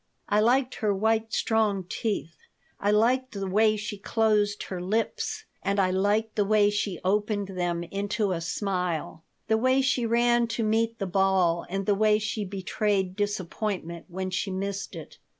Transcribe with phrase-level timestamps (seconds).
[0.27, 2.35] I liked her white, strong teeth.
[2.79, 7.49] I liked the way she closed her lips and I liked the way she opened
[7.49, 12.17] them into a smile; the way she ran to meet the ball and the way
[12.17, 15.19] she betrayed disappointment when she missed it.